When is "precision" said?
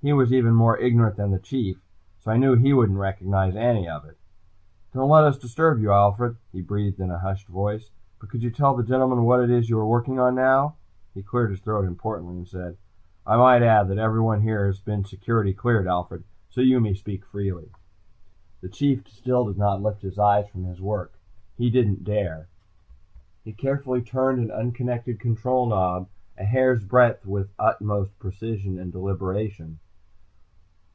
28.92-29.80